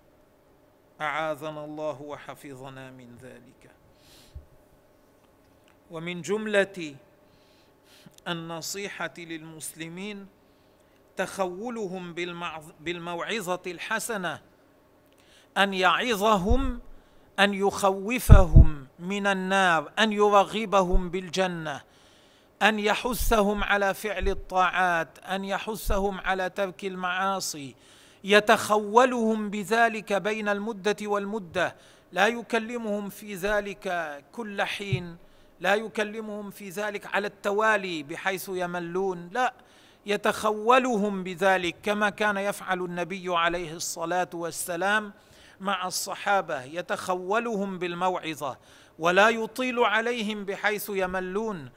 أعاذنا 1.01 1.65
الله 1.65 2.03
وحفظنا 2.03 2.91
من 2.91 3.17
ذلك. 3.23 3.71
ومن 5.91 6.23
جملة 6.23 6.97
النصيحة 8.29 9.15
للمسلمين 9.19 10.27
تخولهم 11.17 12.15
بالموعظة 12.81 13.63
الحسنة 13.67 14.41
أن 15.59 15.75
يعظهم 15.75 16.81
أن 17.39 17.55
يخوفهم 17.55 18.87
من 18.99 19.27
النار 19.27 19.93
أن 19.99 20.13
يرغبهم 20.13 21.11
بالجنة 21.11 21.81
أن 22.63 22.79
يحثهم 22.79 23.65
على 23.65 23.95
فعل 23.95 24.29
الطاعات 24.29 25.19
أن 25.19 25.45
يحثهم 25.45 26.21
على 26.21 26.51
ترك 26.51 26.85
المعاصي. 26.85 27.75
يتخولهم 28.25 29.51
بذلك 29.51 30.13
بين 30.13 30.49
المدة 30.49 30.97
والمدة. 31.03 31.77
لا 32.13 32.27
يكلمهم 32.27 33.09
في 33.09 33.35
ذلك 33.35 34.19
كل 34.33 34.63
حين. 34.63 35.17
لا 35.63 35.75
يكلمهم 35.75 36.51
في 36.51 36.69
ذلك 36.69 37.07
على 37.15 37.27
التوالي 37.27 38.03
بحيث 38.03 38.51
يملون 38.53 39.29
لا 39.33 39.55
يتخولهم 40.07 41.23
بذلك 41.23 41.77
كما 41.83 42.11
كان 42.11 42.37
يفعل 42.37 42.81
النبي 42.81 43.37
عليه 43.37 43.73
الصلاة 43.75 44.29
والسلام 44.35 45.13
مع 45.61 45.87
الصحابة 45.87 46.63
يتخولهم 46.63 47.79
بالموعظة 47.79 48.59
ولا 48.99 49.29
يطيل 49.29 49.79
عليهم 49.79 50.45
بحيث 50.45 50.91
يملون 50.91 51.71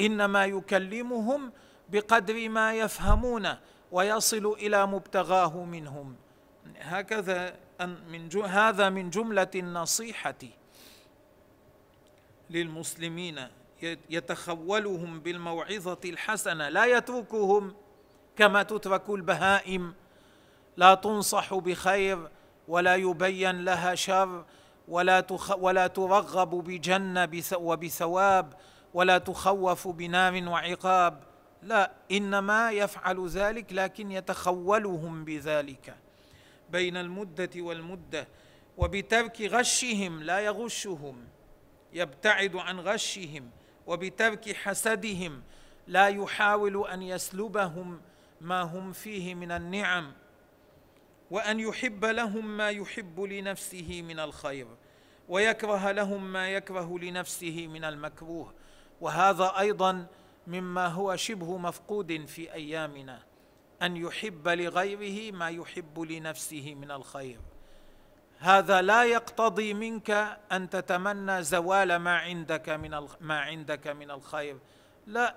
إنما 0.00 0.44
يكلمهم 0.44 1.52
بقدر 1.88 2.48
ما 2.48 2.74
يفهمون 2.74 3.48
ويصل 3.92 4.46
إلى 4.46 4.86
مبتغاه 4.86 5.64
منهم. 5.64 6.16
هكذا 6.78 7.54
من 8.08 8.42
هذا 8.44 8.88
من 8.88 9.10
جملة 9.10 9.50
النصيحة. 9.54 10.57
للمسلمين 12.50 13.48
يتخولهم 14.10 15.20
بالموعظة 15.20 15.98
الحسنة 16.04 16.68
لا 16.68 16.84
يتركهم 16.84 17.74
كما 18.36 18.62
تترك 18.62 19.10
البهائم. 19.10 19.94
لا 20.76 20.94
تنصح 20.94 21.54
بخير 21.54 22.28
ولا 22.68 22.94
يبين 22.94 23.64
لها 23.64 23.94
شر 23.94 24.44
ولا 24.88 25.20
تخ 25.20 25.58
ولا 25.58 25.86
ترغب 25.86 26.50
بجنه 26.50 27.42
وبثواب 27.54 28.52
ولا 28.94 29.18
تخوف 29.18 29.88
بنار 29.88 30.48
وعقاب. 30.48 31.22
لا 31.62 31.92
إنما 32.10 32.70
يفعل 32.70 33.26
ذلك 33.28 33.72
لكن 33.72 34.12
يتخولهم 34.12 35.24
بذلك. 35.24 35.96
بين 36.70 36.96
المدة 36.96 37.50
والمدة 37.56 38.28
وبترك 38.76 39.40
غشهم 39.40 40.22
لا 40.22 40.38
يغشهم. 40.40 41.24
يبتعد 41.92 42.56
عن 42.56 42.80
غشهم 42.80 43.50
وبترك 43.86 44.56
حسدهم 44.56 45.42
لا 45.86 46.08
يحاول 46.08 46.88
أن 46.88 47.02
يسلبهم 47.02 48.00
ما 48.40 48.62
هم 48.62 48.92
فيه 48.92 49.34
من 49.34 49.52
النعم 49.52 50.12
وأن 51.30 51.60
يحب 51.60 52.04
لهم 52.04 52.56
ما 52.56 52.70
يحب 52.70 53.20
لنفسه 53.20 54.02
من 54.02 54.20
الخير 54.20 54.66
ويكره 55.28 55.92
لهم 55.92 56.32
ما 56.32 56.48
يكره 56.48 56.98
لنفسه 56.98 57.66
من 57.66 57.84
المكروه. 57.84 58.54
وهذا 59.00 59.58
أيضا 59.58 60.06
مما 60.46 60.86
هو 60.86 61.16
شبه 61.16 61.58
مفقود 61.58 62.24
في 62.26 62.52
أيامنا 62.52 63.22
أن 63.82 63.96
يحب 63.96 64.48
لغيره 64.48 65.32
ما 65.34 65.48
يحب 65.50 66.00
لنفسه 66.00 66.74
من 66.74 66.90
الخير. 66.90 67.40
هذا 68.38 68.82
لا 68.82 69.04
يقتضي 69.04 69.74
منك 69.74 70.38
أن 70.52 70.70
تتمنى 70.70 71.42
زوال 71.42 71.96
ما 71.96 72.16
عندك 72.18 72.68
من 72.68 73.08
ما 73.20 73.40
عندك 73.40 73.86
من 73.86 74.10
الخير. 74.10 74.58
لا 75.06 75.34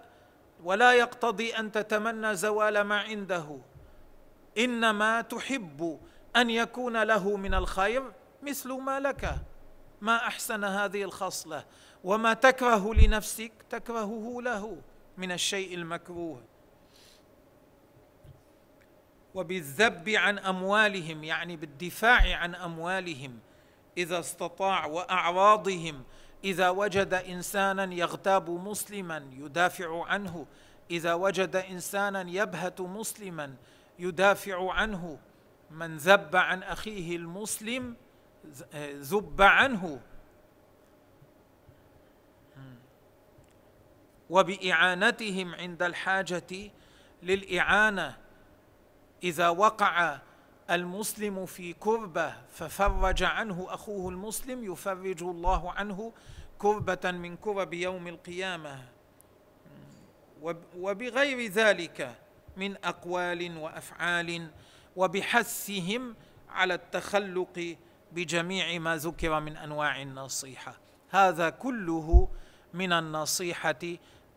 ولا 0.64 0.94
يقتضي 0.94 1.52
أن 1.52 1.72
تتمنى 1.72 2.36
زوال 2.36 2.82
ما 2.82 3.00
عنده. 3.00 3.58
إنما 4.58 5.22
تحب 5.22 6.00
أن 6.36 6.50
يكون 6.50 7.04
له 7.04 7.38
من 7.38 7.54
الخير 7.54 8.12
مثل 8.42 8.72
ما 8.72 9.00
لك. 9.00 9.36
ما 10.02 10.16
أحسن 10.16 10.64
هذه 10.64 11.04
الخصلة؟ 11.04 11.66
وما 12.04 12.34
تكره 12.34 12.94
لنفسك 12.94 13.52
تكرهه 13.70 14.38
له 14.42 14.78
من 15.18 15.32
الشيء 15.32 15.74
المكروه. 15.76 16.51
وبالذب 19.36 20.10
عن 20.10 20.40
أموالهم 20.40 21.24
يعني 21.24 21.56
بالدفاع 21.56 22.38
عن 22.38 22.56
أموالهم 22.56 23.40
إذا 23.98 24.20
استطاع 24.20 24.86
وأعراضهم 24.86 26.04
إذا 26.44 26.70
وجد 26.70 27.14
إنسانا 27.14 27.94
يغتاب 27.94 28.50
مسلما 28.50 29.28
يدافع 29.38 30.06
عنه 30.06 30.46
إذا 30.92 31.14
وجد 31.14 31.56
إنسانا 31.56 32.30
يبهت 32.30 32.82
مسلما 32.82 33.56
يدافع 34.00 34.74
عنه 34.74 35.20
من 35.72 35.98
ذب 35.98 36.36
عن 36.36 36.64
أخيه 36.64 37.16
المسلم 37.16 37.96
ذب 38.84 39.42
عنه. 39.42 40.00
وبإعانتهم 44.30 45.56
عند 45.56 45.84
الحاجة 45.84 46.72
للإعانة. 47.24 48.18
إذا 49.24 49.50
وقع 49.50 50.20
المسلم 50.70 51.46
في 51.46 51.74
كربة 51.74 52.34
ففرج 52.52 53.24
عنه 53.24 53.68
أخوه 53.70 54.10
المسلم 54.10 54.72
يفرج 54.74 55.24
الله 55.24 55.72
عنه 55.72 56.14
كربة 56.60 57.12
من 57.12 57.38
كرب 57.38 57.74
يوم 57.74 58.08
القيامة. 58.08 58.80
وبغير 60.78 61.52
ذلك 61.52 62.16
من 62.58 62.86
أقوال 62.86 63.58
وأفعال 63.58 64.48
وبحثهم 64.96 66.16
على 66.50 66.74
التخلق 66.74 67.78
بجميع 68.12 68.80
ما 68.80 68.98
ذكر 68.98 69.40
من 69.40 69.58
أنواع 69.58 70.02
النصيحة. 70.02 70.76
هذا 71.10 71.50
كله 71.50 72.30
من 72.74 72.94
النصيحة 72.94 73.80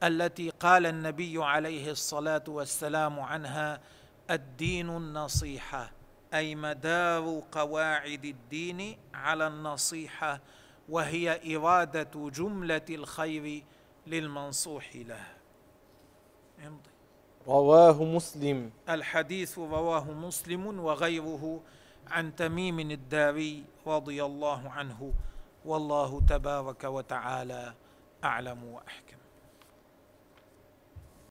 التي 0.02 0.50
قال 0.50 0.86
النبي 0.86 1.44
عليه 1.44 1.90
الصلاة 1.90 2.44
والسلام 2.48 3.20
عنها 3.20 3.80
الدين 4.30 4.90
النصيحة 4.90 5.92
أي 6.34 6.54
مدار 6.54 7.42
قواعد 7.52 8.24
الدين 8.24 8.98
على 9.14 9.46
النصيحة 9.46 10.40
وهي 10.88 11.56
إرادة 11.56 12.30
جملة 12.30 12.86
الخير 12.90 13.64
للمنصوح 14.06 14.96
له. 14.96 15.26
امضي. 16.66 16.90
رواه 17.46 18.04
مسلم. 18.04 18.70
الحديث 18.88 19.58
رواه 19.58 20.12
مسلم 20.12 20.80
وغيره 20.80 21.60
عن 22.06 22.36
تميم 22.36 22.80
الداري 22.80 23.64
رضي 23.86 24.24
الله 24.24 24.70
عنه 24.70 25.12
والله 25.64 26.20
تبارك 26.20 26.84
وتعالى 26.84 27.74
أعلم 28.24 28.64
وأحكم. 28.64 29.23